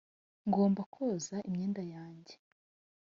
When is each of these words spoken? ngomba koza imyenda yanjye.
ngomba 0.47 0.81
koza 0.93 1.35
imyenda 1.47 1.83
yanjye. 1.93 2.33